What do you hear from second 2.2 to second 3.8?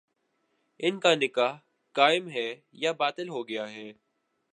ہے یا باطل ہو گیا